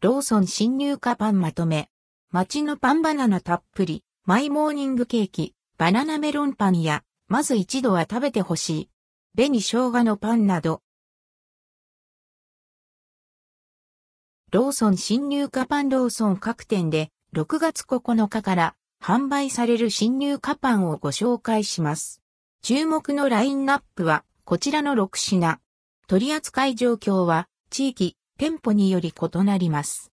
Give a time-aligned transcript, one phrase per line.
[0.00, 1.88] ローソン新入荷パンまとめ。
[2.30, 8.90] 街のパンバナナたっぷり、マイモーニングケーキ、バナナメロンパンや、まず一度は食べてほしい。
[9.34, 10.82] 紅生姜のパンなど。
[14.52, 22.22] ローソン新入荷パンローソン各店で6月9日から販売される新入荷パンをご紹介します。
[22.62, 25.58] 注目のラインナップはこちらの6品。
[26.06, 30.12] 取扱状況は地域、店舗により異なります。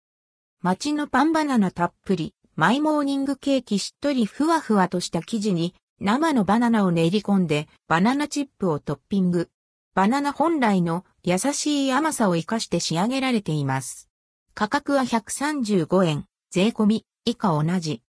[0.63, 9.51] 街のパンバナナたっぷり、マイモーニングケーキしっとりふわふわとした生地に生のバナナを練り込んでバナナチップをトッピング。
[9.95, 14.09] バナナ本来の優しい甘さを活かして仕上げられています。
[14.55, 18.03] 価格は135円、税込み、以下同じ。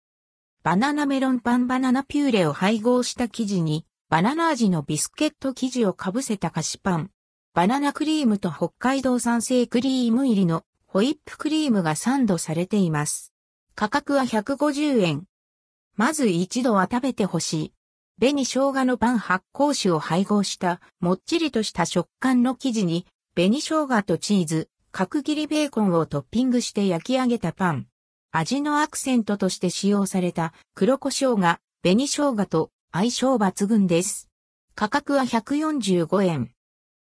[0.62, 7.10] バナナメロンパンバナナピューレを配合した生地に、バナナ味のビスケット生地をかぶせた菓子パン。
[7.54, 13.32] バナナクリームと北海道産生クリーム入りのホイップクリームがサンドされています。
[13.76, 15.22] 価格は150円。
[15.94, 17.72] まず一度は食べてほしい。
[18.18, 27.86] 紅生姜のパン発酵酒を配合したもっちりとした食感の生地に紅生姜とチーズ、角切りベーコンをトッピングして焼き上げたパン。
[28.32, 34.28] 味のアクセントとして使用された黒胡椒が紅生姜と相性抜群です。
[34.74, 36.53] 価格は145円。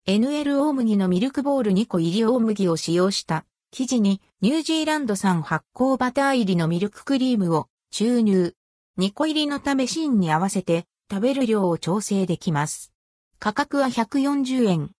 [0.09, 8.55] NL 大麦のミルクボール2個入り大麦を使用した生地にニュージーランド産発酵バター入りのミルククリームを注入。
[8.97, 12.93] 2個入りのため芯に合わせて食べる量を調整できます。
[13.37, 14.91] 価格は140円。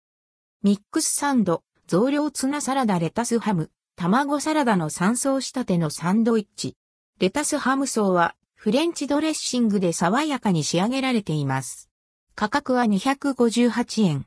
[0.61, 6.75] ミックスサンド、増量ツナサラダレタスハム、卵サラダの3層仕立てのサンドイッチ。
[7.19, 11.89] レタスハム層はフレンチドレッシングで爽やかに仕上げられています。
[12.35, 14.25] 価格は258円。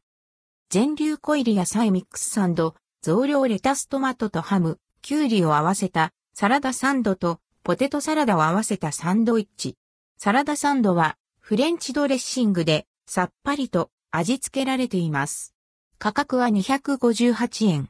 [0.73, 9.77] 全粒粉入り野菜ミックスサンド、増量レタストマトとハム、キュウリを合わせたサラダサンドとポテトサラダを合わせたサンドイッチ。
[10.17, 15.57] サラダサンドはフレンチドレッシングでさっぱりと味付けられています。
[15.98, 17.89] 価格は258円。